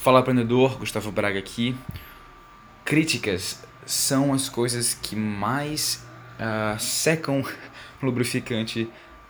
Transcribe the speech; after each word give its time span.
Fala 0.00 0.20
aprendedor, 0.20 0.78
Gustavo 0.78 1.12
Braga 1.12 1.38
aqui. 1.38 1.76
Críticas 2.86 3.62
são 3.84 4.32
as 4.32 4.48
coisas 4.48 4.94
que 4.94 5.14
mais 5.14 6.02
uh, 6.36 6.80
secam 6.80 7.44
o 8.00 8.06
lubrificante 8.06 8.88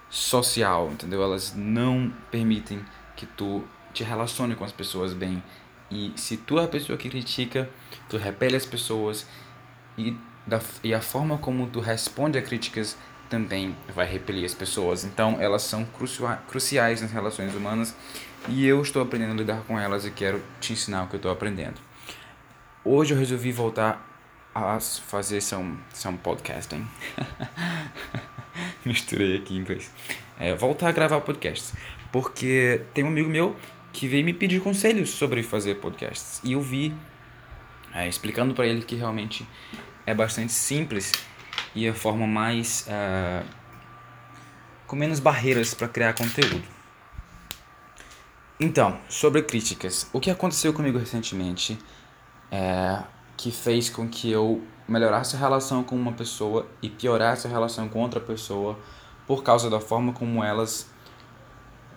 social, 0.08 0.88
entendeu? 0.92 1.24
Elas 1.24 1.54
não 1.56 2.14
permitem 2.30 2.84
que 3.16 3.26
tu 3.26 3.64
te 3.92 4.04
relacione 4.04 4.54
com 4.54 4.62
as 4.62 4.70
pessoas 4.70 5.12
bem. 5.12 5.42
E 5.90 6.12
se 6.14 6.36
tu 6.36 6.56
é 6.60 6.66
a 6.66 6.68
pessoa 6.68 6.96
que 6.96 7.10
critica, 7.10 7.68
tu 8.08 8.16
repele 8.16 8.54
as 8.54 8.64
pessoas 8.64 9.26
e, 9.98 10.16
da, 10.46 10.60
e 10.84 10.94
a 10.94 11.00
forma 11.00 11.36
como 11.36 11.66
tu 11.66 11.80
responde 11.80 12.38
a 12.38 12.42
críticas 12.42 12.96
também 13.28 13.74
vai 13.92 14.06
repelir 14.06 14.44
as 14.44 14.54
pessoas. 14.54 15.02
Então, 15.02 15.36
elas 15.40 15.62
são 15.62 15.84
cruciais 16.46 17.02
nas 17.02 17.10
relações 17.10 17.56
humanas 17.56 17.92
e 18.48 18.66
eu 18.66 18.80
estou 18.82 19.02
aprendendo 19.02 19.32
a 19.32 19.36
lidar 19.36 19.62
com 19.62 19.78
elas 19.78 20.04
e 20.04 20.10
quero 20.10 20.42
te 20.60 20.72
ensinar 20.72 21.04
o 21.04 21.06
que 21.08 21.14
eu 21.14 21.18
estou 21.18 21.30
aprendendo. 21.30 21.80
Hoje 22.84 23.12
eu 23.12 23.18
resolvi 23.18 23.52
voltar 23.52 24.06
a 24.54 24.80
fazer 24.80 25.40
some, 25.40 25.78
some 25.92 26.18
podcasting. 26.18 26.86
Misturei 28.84 29.36
aqui 29.36 29.54
em 29.54 29.58
inglês. 29.58 29.90
É, 30.38 30.54
voltar 30.54 30.88
a 30.88 30.92
gravar 30.92 31.20
podcasts. 31.20 31.74
Porque 32.10 32.82
tem 32.94 33.04
um 33.04 33.08
amigo 33.08 33.28
meu 33.28 33.54
que 33.92 34.08
veio 34.08 34.24
me 34.24 34.32
pedir 34.32 34.60
conselhos 34.60 35.10
sobre 35.10 35.42
fazer 35.42 35.76
podcasts. 35.76 36.40
E 36.42 36.52
eu 36.52 36.62
vi, 36.62 36.94
é, 37.94 38.08
explicando 38.08 38.54
para 38.54 38.66
ele 38.66 38.82
que 38.82 38.96
realmente 38.96 39.46
é 40.06 40.14
bastante 40.14 40.52
simples 40.52 41.12
e 41.74 41.86
a 41.86 41.94
forma 41.94 42.26
mais. 42.26 42.86
Uh, 42.88 43.60
com 44.86 44.96
menos 44.96 45.20
barreiras 45.20 45.72
para 45.72 45.86
criar 45.86 46.14
conteúdo. 46.14 46.79
Então, 48.62 48.98
sobre 49.08 49.42
críticas. 49.42 50.06
O 50.12 50.20
que 50.20 50.30
aconteceu 50.30 50.70
comigo 50.74 50.98
recentemente 50.98 51.78
é, 52.50 53.02
que 53.34 53.50
fez 53.50 53.88
com 53.88 54.06
que 54.06 54.30
eu 54.30 54.62
melhorasse 54.86 55.34
a 55.34 55.38
relação 55.38 55.82
com 55.82 55.96
uma 55.96 56.12
pessoa 56.12 56.66
e 56.82 56.90
piorasse 56.90 57.46
a 57.46 57.50
relação 57.50 57.88
com 57.88 58.00
outra 58.00 58.20
pessoa 58.20 58.78
por 59.26 59.42
causa 59.42 59.70
da 59.70 59.80
forma 59.80 60.12
como 60.12 60.44
elas 60.44 60.90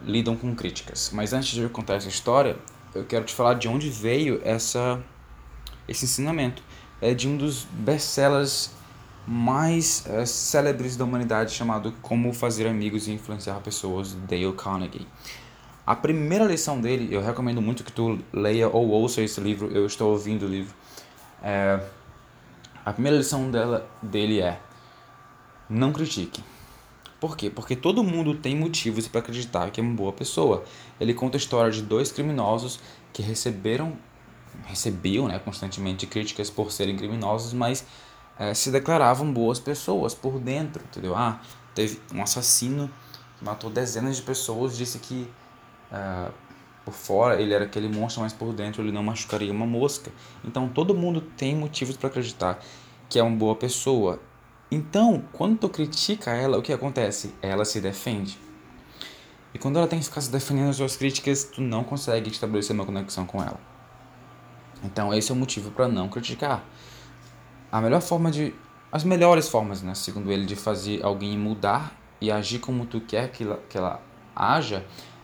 lidam 0.05 0.37
com 0.37 0.55
críticas. 0.55 1.11
Mas 1.11 1.33
antes 1.33 1.49
de 1.49 1.61
eu 1.63 1.69
contar 1.69 1.95
essa 1.95 2.07
história, 2.07 2.55
eu 2.95 3.03
quero 3.03 3.25
te 3.25 3.33
falar 3.33 3.55
de 3.55 3.67
onde 3.67 3.89
veio 3.89 4.39
essa 4.45 5.03
esse 5.85 6.05
ensinamento. 6.05 6.63
É 7.01 7.13
de 7.13 7.27
um 7.27 7.35
dos 7.35 7.65
best-sellers 7.65 8.71
mais 9.27 10.05
é, 10.07 10.25
célebres 10.25 10.95
da 10.95 11.03
humanidade 11.03 11.51
chamado 11.51 11.93
Como 12.01 12.31
Fazer 12.31 12.67
Amigos 12.67 13.09
e 13.09 13.11
Influenciar 13.11 13.59
Pessoas, 13.59 14.13
Dale 14.13 14.53
Carnegie. 14.53 15.05
A 15.85 15.95
primeira 15.95 16.45
lição 16.45 16.79
dele, 16.79 17.13
eu 17.13 17.21
recomendo 17.21 17.61
muito 17.61 17.83
que 17.83 17.91
tu 17.91 18.17
leia 18.31 18.69
ou 18.69 18.87
ouça 18.87 19.21
esse 19.21 19.41
livro, 19.41 19.69
eu 19.71 19.85
estou 19.85 20.11
ouvindo 20.11 20.45
o 20.45 20.47
livro. 20.47 20.73
É, 21.41 21.77
a 22.85 22.93
primeira 22.93 23.17
lição 23.17 23.51
dela, 23.51 23.85
dele 24.01 24.39
é: 24.39 24.59
não 25.69 25.91
critique. 25.91 26.41
Por 27.19 27.35
quê? 27.35 27.49
Porque 27.49 27.75
todo 27.75 28.03
mundo 28.03 28.35
tem 28.35 28.55
motivos 28.55 29.07
para 29.07 29.19
acreditar 29.19 29.71
que 29.71 29.81
é 29.81 29.83
uma 29.83 29.93
boa 29.93 30.13
pessoa. 30.13 30.63
Ele 30.99 31.13
conta 31.13 31.35
a 31.35 31.39
história 31.39 31.71
de 31.71 31.81
dois 31.81 32.11
criminosos 32.11 32.79
que 33.11 33.21
receberam, 33.21 33.97
recebiam 34.65 35.27
né, 35.27 35.39
constantemente 35.39 36.07
críticas 36.07 36.49
por 36.49 36.71
serem 36.71 36.95
criminosos, 36.95 37.53
mas 37.53 37.85
é, 38.39 38.53
se 38.53 38.71
declaravam 38.71 39.31
boas 39.31 39.59
pessoas 39.59 40.13
por 40.13 40.39
dentro, 40.39 40.83
entendeu? 40.83 41.15
Ah, 41.15 41.41
teve 41.75 41.99
um 42.13 42.21
assassino 42.21 42.89
que 43.37 43.45
matou 43.45 43.69
dezenas 43.69 44.17
de 44.17 44.21
pessoas, 44.21 44.77
disse 44.77 44.99
que 44.99 45.27
ah, 45.93 46.31
por 46.83 46.93
fora 46.93 47.39
ele 47.39 47.53
era 47.53 47.65
aquele 47.65 47.87
monstro, 47.87 48.23
mas 48.23 48.33
por 48.33 48.51
dentro 48.51 48.81
ele 48.81 48.91
não 48.91 49.03
machucaria 49.03 49.51
uma 49.51 49.65
mosca. 49.65 50.11
Então 50.43 50.67
todo 50.67 50.93
mundo 50.93 51.21
tem 51.21 51.55
motivos 51.55 51.95
para 51.95 52.09
acreditar 52.09 52.59
que 53.07 53.19
é 53.19 53.23
uma 53.23 53.37
boa 53.37 53.55
pessoa. 53.55 54.19
Então, 54.71 55.23
quando 55.31 55.59
tu 55.59 55.69
critica 55.69 56.31
ela, 56.31 56.57
o 56.57 56.63
que 56.63 56.73
acontece? 56.73 57.31
Ela 57.43 57.63
se 57.63 57.79
defende. 57.79 58.39
E 59.53 59.59
quando 59.59 59.77
ela 59.77 59.87
tem 59.87 59.99
que 59.99 60.05
ficar 60.05 60.19
se 60.19 60.31
defendendo 60.31 60.65
das 60.67 60.77
suas 60.77 60.97
críticas, 60.97 61.43
tu 61.43 61.61
não 61.61 61.83
consegue 61.83 62.31
estabelecer 62.31 62.75
uma 62.75 62.83
conexão 62.83 63.23
com 63.27 63.39
ela. 63.39 63.59
Então, 64.83 65.13
esse 65.13 65.31
é 65.31 65.35
o 65.35 65.37
motivo 65.37 65.69
para 65.69 65.87
não 65.87 66.09
criticar. 66.09 66.65
A 67.71 67.79
melhor 67.79 68.01
forma 68.01 68.31
de. 68.31 68.51
As 68.91 69.03
melhores 69.03 69.47
formas, 69.47 69.83
né, 69.83 69.93
segundo 69.93 70.31
ele, 70.31 70.45
de 70.45 70.55
fazer 70.55 71.03
alguém 71.03 71.37
mudar 71.37 71.95
e 72.19 72.31
agir 72.31 72.57
como 72.57 72.87
tu 72.87 72.99
quer 72.99 73.31
que 73.31 73.43
ela, 73.43 73.59
que 73.69 73.77
ela 73.77 74.01
haja 74.35 74.83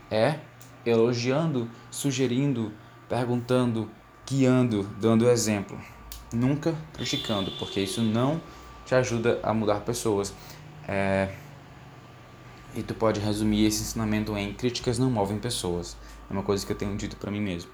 é 0.10 0.40
elogiando, 0.86 1.70
sugerindo, 1.92 2.72
perguntando, 3.08 3.90
guiando, 4.28 4.84
dando 5.00 5.30
exemplo. 5.30 5.80
Nunca 6.32 6.76
criticando, 6.94 7.52
porque 7.58 7.82
isso 7.82 8.02
não 8.02 8.42
te 8.86 8.96
ajuda 8.96 9.40
a 9.44 9.54
mudar 9.54 9.82
pessoas. 9.82 10.34
É... 10.88 11.30
E 12.76 12.84
tu 12.84 12.94
pode 12.94 13.20
resumir 13.20 13.66
esse 13.66 13.82
ensinamento 13.82 14.38
em 14.38 14.54
críticas 14.54 15.00
não 15.00 15.10
movem 15.10 15.40
pessoas. 15.40 15.98
É 16.30 16.34
uma 16.34 16.44
coisa 16.44 16.66
que 16.66 16.72
eu 16.72 16.76
tenho 16.76 16.96
dito 16.96 17.16
para 17.18 17.32
mim 17.32 17.42
mesmo. 17.42 17.72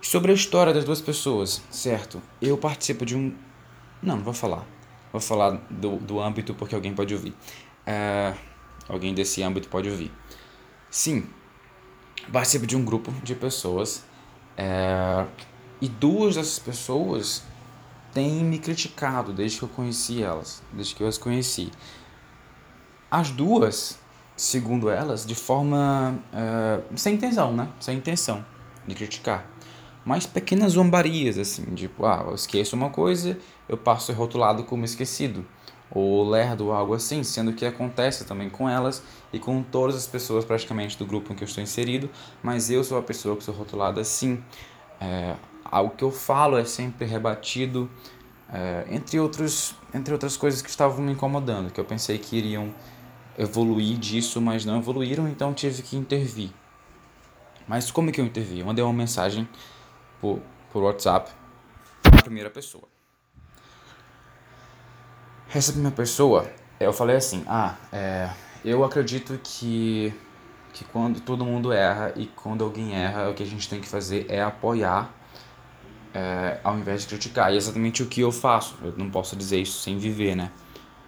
Sobre 0.00 0.32
a 0.32 0.34
história 0.34 0.72
das 0.74 0.84
duas 0.84 1.00
pessoas, 1.00 1.62
certo? 1.70 2.20
Eu 2.42 2.58
participo 2.58 3.06
de 3.06 3.16
um. 3.16 3.34
Não, 4.02 4.16
não 4.16 4.24
vou 4.24 4.34
falar. 4.34 4.66
Vou 5.12 5.20
falar 5.20 5.52
do, 5.70 5.96
do 5.96 6.20
âmbito 6.20 6.54
porque 6.54 6.74
alguém 6.74 6.92
pode 6.92 7.14
ouvir. 7.14 7.34
É... 7.86 8.34
Alguém 8.88 9.14
desse 9.14 9.42
âmbito 9.42 9.68
pode 9.68 9.88
ouvir. 9.88 10.12
Sim, 10.94 11.26
participo 12.32 12.68
de 12.68 12.76
um 12.76 12.84
grupo 12.84 13.10
de 13.24 13.34
pessoas 13.34 14.04
é, 14.56 15.26
e 15.80 15.88
duas 15.88 16.36
dessas 16.36 16.60
pessoas 16.60 17.42
têm 18.12 18.44
me 18.44 18.60
criticado 18.60 19.32
desde 19.32 19.58
que 19.58 19.64
eu 19.64 19.68
conheci 19.68 20.22
elas, 20.22 20.62
desde 20.72 20.94
que 20.94 21.02
eu 21.02 21.08
as 21.08 21.18
conheci. 21.18 21.72
As 23.10 23.32
duas, 23.32 23.98
segundo 24.36 24.88
elas, 24.88 25.26
de 25.26 25.34
forma 25.34 26.16
é, 26.32 26.80
sem 26.94 27.16
intenção, 27.16 27.52
né? 27.52 27.68
Sem 27.80 27.98
intenção 27.98 28.46
de 28.86 28.94
criticar. 28.94 29.50
Mas 30.04 30.26
pequenas 30.26 30.74
zombarias, 30.74 31.38
assim, 31.38 31.64
tipo, 31.74 32.06
ah, 32.06 32.24
eu 32.28 32.36
esqueço 32.36 32.76
uma 32.76 32.90
coisa, 32.90 33.36
eu 33.68 33.76
passo 33.76 34.12
rotulado 34.12 34.62
como 34.62 34.84
esquecido 34.84 35.44
ou 35.94 36.28
lerdo, 36.28 36.72
algo 36.72 36.92
assim, 36.92 37.22
sendo 37.22 37.52
que 37.52 37.64
acontece 37.64 38.24
também 38.24 38.50
com 38.50 38.68
elas 38.68 39.02
e 39.32 39.38
com 39.38 39.62
todas 39.62 39.94
as 39.94 40.06
pessoas 40.06 40.44
praticamente 40.44 40.98
do 40.98 41.06
grupo 41.06 41.32
em 41.32 41.36
que 41.36 41.44
eu 41.44 41.46
estou 41.46 41.62
inserido, 41.62 42.10
mas 42.42 42.68
eu 42.68 42.82
sou 42.82 42.98
a 42.98 43.02
pessoa 43.02 43.36
que 43.36 43.44
sou 43.44 43.54
rotulada 43.54 44.00
assim. 44.00 44.42
É, 45.00 45.36
algo 45.64 45.94
que 45.96 46.02
eu 46.02 46.10
falo 46.10 46.58
é 46.58 46.64
sempre 46.64 47.06
rebatido, 47.06 47.88
é, 48.52 48.84
entre, 48.90 49.20
outros, 49.20 49.76
entre 49.94 50.12
outras 50.12 50.36
coisas 50.36 50.60
que 50.60 50.68
estavam 50.68 51.04
me 51.04 51.12
incomodando, 51.12 51.70
que 51.70 51.80
eu 51.80 51.84
pensei 51.84 52.18
que 52.18 52.36
iriam 52.36 52.74
evoluir 53.38 53.96
disso, 53.96 54.40
mas 54.40 54.64
não 54.64 54.78
evoluíram, 54.78 55.28
então 55.28 55.54
tive 55.54 55.82
que 55.82 55.96
intervir. 55.96 56.50
Mas 57.66 57.90
como 57.90 58.12
que 58.12 58.20
eu 58.20 58.24
intervi? 58.24 58.60
Eu 58.60 58.66
mandei 58.66 58.84
uma 58.84 58.92
mensagem 58.92 59.48
por, 60.20 60.40
por 60.72 60.82
WhatsApp 60.82 61.30
para 62.02 62.18
a 62.18 62.22
primeira 62.22 62.50
pessoa. 62.50 62.93
Essa 65.54 65.70
primeira 65.70 65.94
pessoa, 65.94 66.50
eu 66.80 66.92
falei 66.92 67.14
assim, 67.14 67.44
ah, 67.46 67.76
é, 67.92 68.28
eu 68.64 68.82
acredito 68.82 69.38
que, 69.40 70.12
que 70.72 70.84
quando 70.86 71.20
todo 71.20 71.44
mundo 71.44 71.72
erra 71.72 72.12
e 72.16 72.26
quando 72.26 72.64
alguém 72.64 72.92
erra, 72.92 73.30
o 73.30 73.34
que 73.34 73.44
a 73.44 73.46
gente 73.46 73.68
tem 73.68 73.80
que 73.80 73.86
fazer 73.86 74.26
é 74.28 74.42
apoiar 74.42 75.14
é, 76.12 76.58
ao 76.64 76.76
invés 76.76 77.02
de 77.02 77.06
criticar. 77.06 77.52
E 77.52 77.54
é 77.54 77.56
exatamente 77.56 78.02
o 78.02 78.06
que 78.06 78.20
eu 78.20 78.32
faço. 78.32 78.74
Eu 78.82 78.94
não 78.96 79.08
posso 79.08 79.36
dizer 79.36 79.60
isso 79.60 79.80
sem 79.80 79.96
viver, 79.96 80.34
né? 80.34 80.50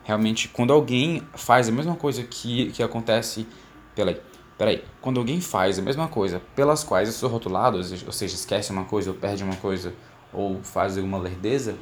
Realmente, 0.04 0.46
quando 0.46 0.72
alguém 0.72 1.26
faz 1.34 1.68
a 1.68 1.72
mesma 1.72 1.96
coisa 1.96 2.22
que, 2.22 2.70
que 2.70 2.84
acontece. 2.84 3.48
Peraí, 3.96 4.20
peraí. 4.56 4.84
Quando 5.00 5.18
alguém 5.18 5.40
faz 5.40 5.76
a 5.76 5.82
mesma 5.82 6.06
coisa 6.06 6.40
pelas 6.54 6.84
quais 6.84 7.08
eu 7.08 7.14
sou 7.14 7.28
rotulado, 7.28 7.78
ou 7.78 8.12
seja, 8.12 8.36
esquece 8.36 8.70
uma 8.70 8.84
coisa 8.84 9.10
ou 9.10 9.16
perde 9.16 9.42
uma 9.42 9.56
coisa 9.56 9.92
ou 10.32 10.62
faz 10.62 10.96
alguma 10.96 11.18
lerdeza, 11.18 11.74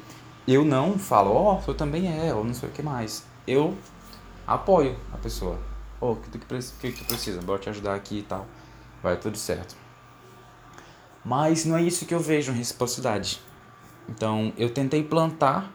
eu 0.53 0.63
não 0.63 0.97
falo, 0.99 1.31
ó, 1.31 1.59
oh, 1.59 1.71
eu 1.71 1.75
também 1.75 2.07
é, 2.07 2.33
ou 2.33 2.43
não 2.43 2.53
sei 2.53 2.69
o 2.69 2.71
que 2.71 2.83
mais. 2.83 3.25
Eu 3.47 3.75
apoio 4.45 4.95
a 5.11 5.17
pessoa. 5.17 5.57
Ô, 5.99 6.07
oh, 6.07 6.11
o 6.11 6.15
que, 6.17 6.29
que, 6.29 6.91
que 6.91 7.03
tu 7.03 7.05
precisa? 7.05 7.41
Bora 7.41 7.59
te 7.59 7.69
ajudar 7.69 7.95
aqui 7.95 8.19
e 8.19 8.23
tal. 8.23 8.45
Vai 9.01 9.17
tudo 9.17 9.37
certo. 9.37 9.75
Mas 11.23 11.65
não 11.65 11.75
é 11.75 11.81
isso 11.81 12.05
que 12.05 12.13
eu 12.13 12.19
vejo 12.19 12.51
em 12.51 12.55
reciprocidade. 12.55 13.41
Então, 14.07 14.53
eu 14.55 14.69
tentei 14.69 15.03
plantar, 15.03 15.71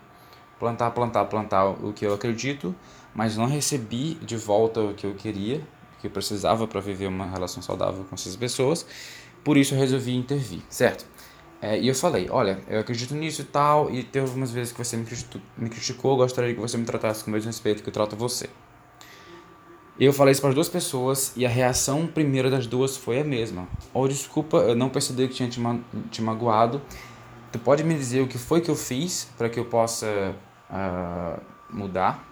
plantar, 0.59 0.93
plantar, 0.93 1.25
plantar 1.25 1.67
o 1.67 1.93
que 1.93 2.07
eu 2.07 2.15
acredito, 2.15 2.75
mas 3.13 3.37
não 3.37 3.47
recebi 3.47 4.15
de 4.15 4.37
volta 4.37 4.81
o 4.81 4.95
que 4.95 5.05
eu 5.05 5.15
queria, 5.15 5.59
o 5.97 6.01
que 6.01 6.07
eu 6.07 6.11
precisava 6.11 6.69
para 6.69 6.81
viver 6.81 7.09
uma 7.09 7.27
relação 7.27 7.61
saudável 7.61 8.05
com 8.05 8.15
essas 8.15 8.37
pessoas. 8.37 8.87
Por 9.43 9.57
isso 9.57 9.75
eu 9.75 9.79
resolvi 9.79 10.15
intervir, 10.15 10.61
certo? 10.69 11.05
É, 11.63 11.79
e 11.79 11.89
eu 11.89 11.95
falei, 11.95 12.29
olha, 12.31 12.59
eu 12.69 12.81
acredito 12.81 13.15
nisso 13.15 13.43
e 13.43 13.45
tal, 13.45 13.91
e 13.91 14.03
teve 14.03 14.27
algumas 14.27 14.51
vezes 14.51 14.73
que 14.73 14.79
você 14.79 14.97
me 14.97 15.05
criticou, 15.05 15.41
me 15.59 15.69
criticou, 15.69 16.17
gostaria 16.17 16.55
que 16.55 16.61
você 16.61 16.79
me 16.79 16.87
tratasse 16.87 17.23
com 17.23 17.31
o 17.31 17.35
mesmo 17.35 17.49
respeito 17.49 17.83
que 17.83 17.89
eu 17.89 17.93
trato 17.93 18.17
você. 18.17 18.49
Eu 19.99 20.15
falei 20.15 20.33
isso 20.33 20.41
para 20.41 20.49
as 20.49 20.55
duas 20.55 20.69
pessoas 20.71 21.35
e 21.37 21.45
a 21.45 21.49
reação 21.49 22.07
primeira 22.07 22.49
das 22.51 22.67
duas 22.67 22.97
foi 22.97 23.21
a 23.21 23.25
mesma. 23.25 23.69
Oh, 23.93 24.09
desculpa, 24.09 24.57
eu 24.57 24.75
não 24.75 24.89
percebi 24.89 25.29
que 25.29 25.35
tinha 25.35 25.49
te, 25.49 25.61
ma 25.61 25.79
te 26.11 26.23
magoado. 26.23 26.81
Tu 27.53 27.59
pode 27.59 27.85
me 27.85 27.95
dizer 27.95 28.23
o 28.23 28.27
que 28.27 28.39
foi 28.39 28.63
que 28.63 28.71
eu 28.71 28.77
fiz 28.77 29.29
para 29.37 29.51
que 29.51 29.61
eu 29.61 29.67
possa 29.67 30.35
uh, 30.71 31.39
mudar? 31.69 32.27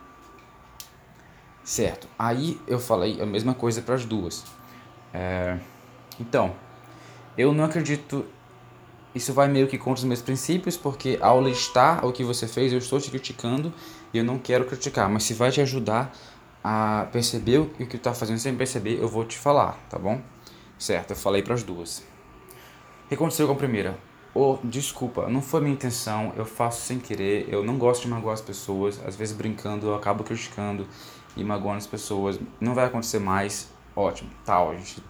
Certo. 1.63 2.09
Aí 2.19 2.59
eu 2.67 2.79
falei 2.79 3.21
a 3.21 3.27
mesma 3.27 3.53
coisa 3.53 3.83
para 3.83 3.97
as 3.97 4.07
duas. 4.07 4.43
É, 5.13 5.59
então, 6.19 6.55
eu 7.37 7.53
não 7.53 7.65
acredito. 7.65 8.25
Isso 9.15 9.33
vai 9.33 9.49
meio 9.49 9.67
que 9.67 9.79
contra 9.79 10.01
os 10.01 10.05
meus 10.05 10.23
princípios, 10.23 10.77
porque 10.77 11.19
ao 11.21 11.43
listar 11.43 12.05
o 12.05 12.13
que 12.13 12.23
você 12.23 12.47
fez, 12.47 12.73
eu 12.73 12.79
estou 12.79 13.01
te 13.01 13.11
criticando 13.11 13.73
e 14.13 14.19
eu 14.19 14.25
não 14.25 14.39
quero 14.39 14.65
criticar. 14.65 15.09
Mas 15.09 15.25
se 15.25 15.35
vai 15.35 15.51
te 15.51 15.61
ajudar 15.61 16.13
a 16.63 17.07
perceber 17.13 17.59
o 17.59 17.67
que 17.67 17.87
tu 17.87 17.97
está 17.97 18.13
fazendo 18.13 18.39
sem 18.39 18.55
perceber, 18.55 19.01
eu 19.01 19.09
vou 19.09 19.25
te 19.25 19.39
falar, 19.39 19.79
tá 19.89 19.99
bom? 19.99 20.21
Certo, 20.79 21.11
eu 21.11 21.17
falei 21.17 21.43
para 21.43 21.55
as 21.55 21.63
duas. 21.63 21.99
O 23.05 23.09
que 23.09 23.15
aconteceu 23.15 23.47
com 23.47 23.55
a 23.55 23.57
primeira? 23.57 23.99
Oh, 24.35 24.59
desculpa, 24.63 25.29
não 25.29 25.41
foi 25.41 25.61
minha 25.61 25.73
intenção, 25.73 26.33
eu 26.37 26.45
faço 26.45 26.83
sem 26.83 26.99
querer, 26.99 27.49
eu 27.49 27.65
não 27.65 27.79
gosto 27.79 28.03
de 28.03 28.09
magoar 28.09 28.35
as 28.35 28.41
pessoas, 28.41 29.01
às 29.05 29.17
vezes 29.17 29.35
brincando 29.35 29.87
eu 29.87 29.95
acabo 29.95 30.23
criticando 30.23 30.87
e 31.37 31.43
magoando 31.43 31.79
as 31.79 31.87
pessoas, 31.87 32.39
não 32.61 32.75
vai 32.75 32.85
acontecer 32.85 33.19
mais, 33.19 33.69
ótimo, 33.97 34.31
tal, 34.45 34.71
a 34.71 34.77
gente 34.77 35.03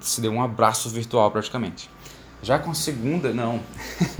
se 0.00 0.20
deu 0.20 0.32
um 0.32 0.42
abraço 0.42 0.88
virtual 0.88 1.30
praticamente. 1.30 1.90
Já 2.44 2.58
com 2.58 2.70
a 2.70 2.74
segunda, 2.74 3.32
não. 3.32 3.58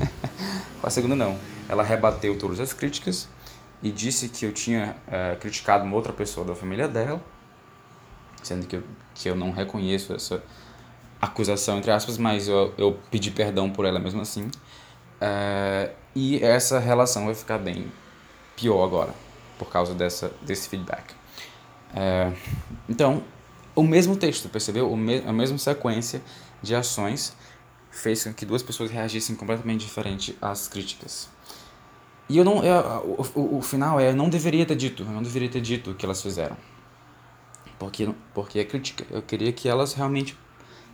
com 0.81 0.87
a 0.87 0.89
segunda, 0.89 1.15
não. 1.15 1.39
Ela 1.69 1.83
rebateu 1.83 2.39
todas 2.39 2.59
as 2.59 2.73
críticas 2.73 3.29
e 3.83 3.91
disse 3.91 4.31
que 4.31 4.47
eu 4.47 4.53
tinha 4.53 4.97
é, 5.07 5.37
criticado 5.37 5.85
uma 5.85 5.95
outra 5.95 6.11
pessoa 6.11 6.47
da 6.47 6.55
família 6.55 6.89
dela, 6.89 7.23
sendo 8.43 8.67
que 8.67 8.77
eu, 8.77 8.83
que 9.15 9.29
eu 9.29 9.37
não 9.37 9.51
reconheço 9.51 10.15
essa 10.15 10.43
acusação, 11.21 11.77
entre 11.77 11.91
aspas, 11.91 12.17
mas 12.17 12.49
eu, 12.49 12.73
eu 12.79 12.99
pedi 13.11 13.31
perdão 13.31 13.69
por 13.69 13.85
ela 13.85 13.99
mesmo 13.99 14.23
assim. 14.23 14.51
É, 15.21 15.91
e 16.15 16.43
essa 16.43 16.79
relação 16.79 17.27
vai 17.27 17.35
ficar 17.35 17.59
bem 17.59 17.93
pior 18.57 18.83
agora, 18.85 19.15
por 19.59 19.69
causa 19.69 19.93
dessa, 19.95 20.33
desse 20.41 20.67
feedback. 20.71 21.15
É, 21.95 22.33
então, 22.89 23.23
o 23.77 23.83
mesmo 23.83 24.17
texto, 24.17 24.49
percebeu? 24.49 24.91
O 24.91 24.97
me 24.97 25.19
a 25.27 25.33
mesma 25.33 25.59
sequência 25.59 26.23
de 26.63 26.75
ações 26.75 27.37
fez 27.95 28.25
com 28.25 28.33
que 28.33 28.45
duas 28.45 28.63
pessoas 28.63 28.91
reagissem 28.91 29.37
completamente 29.37 29.85
diferente 29.85 30.37
às 30.41 30.69
críticas. 30.69 31.29
E 32.29 32.39
eu 32.39 32.45
não. 32.45 32.65
Eu, 32.65 33.19
o, 33.35 33.59
o, 33.59 33.63
final 33.63 34.01
é: 34.01 34.11
eu 34.11 34.17
não 34.17 34.29
deveria 34.29 34.65
ter 34.65 34.77
dito, 34.77 35.03
eu 35.03 35.11
não 35.11 35.23
deveria 35.23 35.49
ter 35.49 35.61
dito 35.61 35.91
o 35.91 35.95
que 35.95 36.05
elas 36.05 36.23
fizeram. 36.23 36.57
Porque, 37.79 38.09
porque 38.33 38.59
é 38.59 38.65
crítica. 38.65 39.05
Eu 39.11 39.23
queria 39.23 39.53
que 39.53 39.69
elas 39.69 39.93
realmente 39.93 40.37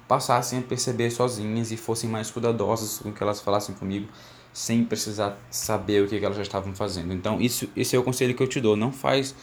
passassem 0.09 0.59
a 0.59 0.63
perceber 0.63 1.11
sozinhas 1.11 1.71
e 1.71 1.77
fossem 1.77 2.11
mais 2.11 2.31
cuidadosas 2.31 2.99
com 2.99 3.11
o 3.11 3.13
que 3.13 3.23
elas 3.23 3.41
falassem 3.41 3.75
comigo, 3.77 4.09
sem 4.53 4.85
precisar 4.85 5.39
saber 5.51 6.03
o 6.03 6.09
que 6.09 6.17
elas 6.17 6.37
já 6.37 6.43
estavam 6.43 6.75
fazendo. 6.75 7.13
Então, 7.13 7.41
isso, 7.41 7.69
esse 7.77 7.95
é 7.95 7.99
o 7.99 8.03
conselho 8.03 8.35
que 8.35 8.43
eu 8.43 8.49
te 8.49 8.61
dou. 8.61 8.77
Não 8.77 8.91
faz 8.91 9.35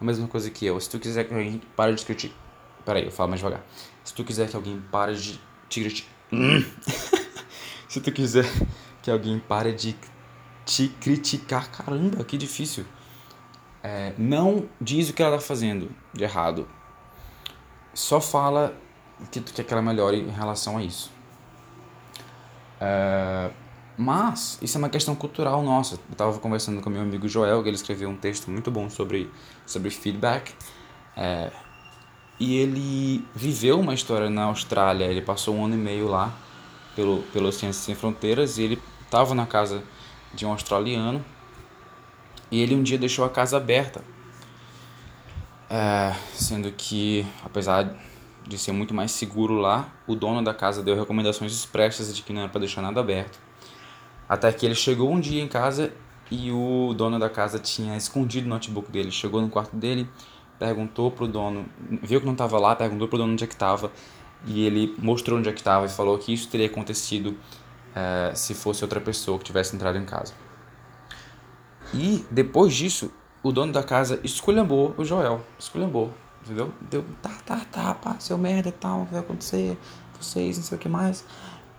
a 0.00 0.04
mesma 0.04 0.28
coisa 0.28 0.48
que 0.48 0.64
eu. 0.64 0.78
Se 0.80 0.88
tu 0.88 1.00
quiser 1.00 1.24
que 1.24 1.34
alguém 1.34 1.60
pare 1.74 1.94
de 1.94 2.04
criticar. 2.04 2.36
Peraí, 2.84 3.04
eu 3.04 3.10
falo 3.10 3.30
mais 3.30 3.40
devagar. 3.40 3.64
Se 4.04 4.14
tu 4.14 4.22
quiser 4.22 4.48
que 4.48 4.54
alguém 4.54 4.80
pare 4.92 5.16
de 5.16 5.40
te 5.68 6.06
Se 7.88 8.00
tu 8.00 8.10
quiser 8.10 8.46
que 9.02 9.10
alguém 9.10 9.38
pare 9.38 9.72
de 9.72 9.94
te 10.64 10.88
criticar. 10.88 11.70
Caramba, 11.70 12.24
que 12.24 12.38
difícil. 12.38 12.84
É, 13.82 14.14
não 14.16 14.68
diz 14.80 15.10
o 15.10 15.12
que 15.12 15.22
ela 15.22 15.36
tá 15.36 15.42
fazendo 15.42 15.90
de 16.12 16.24
errado. 16.24 16.68
Só 17.92 18.20
fala 18.20 18.74
que 19.30 19.40
tu 19.40 19.52
quer 19.52 19.64
que 19.64 19.72
ela 19.72 19.82
melhore 19.82 20.20
em 20.20 20.30
relação 20.30 20.78
a 20.78 20.82
isso. 20.82 21.10
É, 22.80 23.50
mas 23.96 24.58
isso 24.62 24.76
é 24.76 24.78
uma 24.78 24.88
questão 24.88 25.14
cultural 25.14 25.62
nossa. 25.62 25.96
Eu 25.96 26.12
estava 26.12 26.38
conversando 26.38 26.80
com 26.80 26.88
meu 26.88 27.02
amigo 27.02 27.28
Joel, 27.28 27.62
que 27.62 27.68
ele 27.68 27.76
escreveu 27.76 28.08
um 28.08 28.16
texto 28.16 28.50
muito 28.50 28.70
bom 28.70 28.88
sobre, 28.88 29.30
sobre 29.66 29.90
feedback. 29.90 30.54
É, 31.16 31.52
e 32.42 32.56
ele 32.56 33.24
viveu 33.32 33.78
uma 33.78 33.94
história 33.94 34.28
na 34.28 34.46
Austrália. 34.46 35.04
Ele 35.04 35.22
passou 35.22 35.54
um 35.54 35.64
ano 35.64 35.76
e 35.76 35.78
meio 35.78 36.08
lá 36.08 36.34
pelo, 36.96 37.22
pelo 37.32 37.52
Ciências 37.52 37.84
Sem 37.84 37.94
Fronteiras 37.94 38.58
e 38.58 38.62
ele 38.62 38.82
estava 39.04 39.32
na 39.32 39.46
casa 39.46 39.80
de 40.34 40.44
um 40.44 40.50
australiano 40.50 41.24
e 42.50 42.60
ele 42.60 42.74
um 42.74 42.82
dia 42.82 42.98
deixou 42.98 43.24
a 43.24 43.30
casa 43.30 43.56
aberta, 43.58 44.02
é, 45.70 46.16
sendo 46.34 46.72
que 46.72 47.24
apesar 47.44 47.94
de 48.44 48.58
ser 48.58 48.72
muito 48.72 48.92
mais 48.92 49.12
seguro 49.12 49.54
lá, 49.54 49.88
o 50.04 50.16
dono 50.16 50.42
da 50.42 50.52
casa 50.52 50.82
deu 50.82 50.96
recomendações 50.96 51.52
expressas 51.52 52.12
de 52.14 52.22
que 52.22 52.32
não 52.32 52.40
era 52.40 52.50
para 52.50 52.58
deixar 52.58 52.82
nada 52.82 52.98
aberto. 52.98 53.38
Até 54.28 54.52
que 54.52 54.66
ele 54.66 54.74
chegou 54.74 55.12
um 55.12 55.20
dia 55.20 55.40
em 55.40 55.46
casa 55.46 55.92
e 56.28 56.50
o 56.50 56.92
dono 56.92 57.20
da 57.20 57.30
casa 57.30 57.60
tinha 57.60 57.96
escondido 57.96 58.46
o 58.46 58.48
notebook 58.48 58.90
dele. 58.90 59.12
Chegou 59.12 59.40
no 59.40 59.48
quarto 59.48 59.76
dele, 59.76 60.08
perguntou 60.62 61.10
pro 61.10 61.26
dono, 61.26 61.66
viu 62.00 62.20
que 62.20 62.26
não 62.26 62.34
estava 62.34 62.56
lá, 62.56 62.76
perguntou 62.76 63.08
pro 63.08 63.18
dono 63.18 63.32
onde 63.32 63.42
é 63.42 63.46
que 63.48 63.52
estava 63.52 63.90
e 64.46 64.64
ele 64.64 64.94
mostrou 64.96 65.36
onde 65.36 65.48
é 65.48 65.52
que 65.52 65.58
estava 65.58 65.86
e 65.86 65.88
falou 65.88 66.16
que 66.18 66.32
isso 66.32 66.48
teria 66.48 66.66
acontecido 66.68 67.36
é, 67.92 68.32
se 68.32 68.54
fosse 68.54 68.84
outra 68.84 69.00
pessoa 69.00 69.38
que 69.40 69.44
tivesse 69.44 69.74
entrado 69.74 69.98
em 69.98 70.04
casa. 70.04 70.32
E 71.92 72.24
depois 72.30 72.72
disso, 72.72 73.10
o 73.42 73.50
dono 73.50 73.72
da 73.72 73.82
casa 73.82 74.20
esculhambou 74.22 74.94
o 74.96 75.04
Joel. 75.04 75.44
Esculhambou, 75.58 76.14
entendeu? 76.44 76.72
Deu, 76.80 77.04
tá, 77.20 77.32
tá, 77.44 77.60
tá, 77.70 77.94
pá, 77.94 78.16
seu 78.20 78.38
merda 78.38 78.70
tal, 78.70 79.02
o 79.02 79.06
que 79.06 79.12
vai 79.12 79.20
acontecer? 79.20 79.76
Vocês, 80.20 80.56
não 80.58 80.64
sei 80.64 80.78
o 80.78 80.80
que 80.80 80.88
mais. 80.88 81.24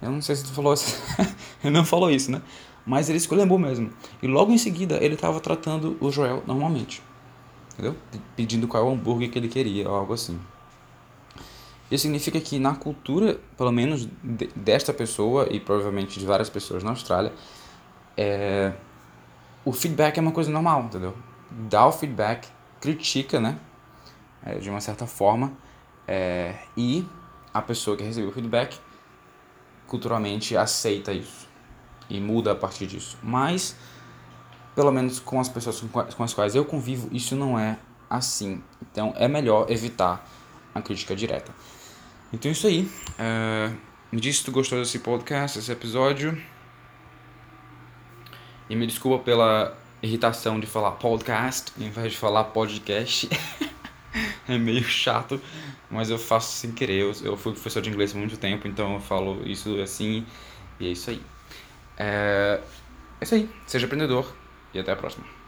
Eu 0.01 0.11
não 0.11 0.21
sei 0.21 0.35
se 0.35 0.43
tu 0.43 0.51
falou 0.51 0.73
isso. 0.73 1.01
ele 1.63 1.73
não 1.73 1.85
falou 1.85 2.11
isso, 2.11 2.29
né? 2.29 2.41
Mas 2.85 3.07
ele 3.07 3.17
esculhambou 3.17 3.57
mesmo. 3.57 3.91
E 4.21 4.27
logo 4.27 4.51
em 4.51 4.57
seguida, 4.57 4.97
ele 5.01 5.15
estava 5.15 5.39
tratando 5.39 5.95
o 6.01 6.11
Joel 6.11 6.43
normalmente. 6.45 7.01
Entendeu? 7.73 7.95
Pedindo 8.35 8.67
qual 8.67 8.89
hambúrguer 8.89 9.29
que 9.29 9.37
ele 9.37 9.47
queria, 9.47 9.89
ou 9.89 9.95
algo 9.95 10.13
assim. 10.13 10.39
Isso 11.89 12.03
significa 12.03 12.39
que 12.39 12.57
na 12.57 12.75
cultura, 12.75 13.39
pelo 13.57 13.71
menos 13.71 14.07
desta 14.55 14.93
pessoa 14.93 15.47
e 15.51 15.59
provavelmente 15.59 16.19
de 16.19 16.25
várias 16.25 16.49
pessoas 16.49 16.83
na 16.83 16.91
Austrália, 16.91 17.33
é, 18.17 18.73
o 19.65 19.71
feedback 19.71 20.17
é 20.17 20.21
uma 20.21 20.31
coisa 20.31 20.51
normal, 20.51 20.83
entendeu? 20.83 21.15
Dá 21.51 21.85
o 21.85 21.91
feedback, 21.91 22.47
critica, 22.81 23.39
né? 23.39 23.57
É, 24.45 24.55
de 24.55 24.69
uma 24.69 24.81
certa 24.81 25.07
forma, 25.07 25.53
é, 26.07 26.55
e 26.75 27.05
a 27.53 27.61
pessoa 27.61 27.95
que 27.95 28.03
recebeu 28.03 28.29
o 28.29 28.33
feedback 28.33 28.77
culturalmente 29.87 30.57
aceita 30.57 31.13
isso 31.13 31.47
e 32.09 32.19
muda 32.19 32.51
a 32.51 32.55
partir 32.55 32.87
disso. 32.87 33.17
Mas, 33.21 33.75
pelo 34.75 34.91
menos 34.91 35.19
com 35.19 35.39
as 35.39 35.49
pessoas 35.49 35.83
com 36.15 36.23
as 36.23 36.33
quais 36.33 36.55
eu 36.55 36.65
convivo, 36.65 37.09
isso 37.11 37.35
não 37.35 37.57
é 37.57 37.77
assim. 38.09 38.61
Então 38.81 39.13
é 39.17 39.27
melhor 39.27 39.69
evitar 39.69 40.27
a 40.73 40.81
crítica 40.81 41.15
direta. 41.15 41.51
Então 42.31 42.49
é 42.49 42.51
isso 42.51 42.67
aí. 42.67 42.89
Uh, 43.19 43.75
me 44.11 44.19
diz 44.19 44.37
se 44.37 44.43
tu 44.43 44.51
gostou 44.51 44.79
desse 44.79 44.99
podcast, 44.99 45.57
desse 45.57 45.71
episódio. 45.71 46.39
E 48.69 48.75
me 48.75 48.87
desculpa 48.87 49.23
pela 49.23 49.77
irritação 50.01 50.59
de 50.59 50.65
falar 50.65 50.91
podcast 50.91 51.71
em 51.79 51.89
vez 51.89 52.13
de 52.13 52.17
falar 52.17 52.45
podcast. 52.45 53.29
é 54.47 54.57
meio 54.57 54.83
chato, 54.83 55.39
mas 55.89 56.09
eu 56.09 56.17
faço 56.17 56.51
sem 56.57 56.71
querer. 56.71 57.01
Eu, 57.01 57.13
eu 57.23 57.37
fui 57.37 57.51
professor 57.51 57.81
de 57.81 57.89
inglês 57.89 58.15
há 58.15 58.17
muito 58.17 58.37
tempo, 58.37 58.67
então 58.67 58.95
eu 58.95 58.99
falo 58.99 59.47
isso 59.47 59.79
assim. 59.81 60.25
E 60.79 60.87
é 60.87 60.91
isso 60.91 61.11
aí. 61.11 61.21
É, 61.97 62.59
é 63.21 63.23
isso 63.23 63.35
aí. 63.35 63.49
Seja 63.67 63.85
aprendedor 63.85 64.42
e 64.73 64.79
até 64.79 64.91
a 64.91 64.95
próxima. 64.95 65.42